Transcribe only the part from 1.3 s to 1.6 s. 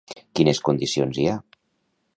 ha?